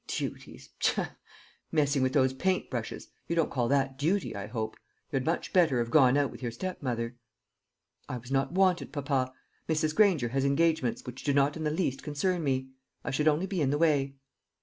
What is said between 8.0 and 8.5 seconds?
"I was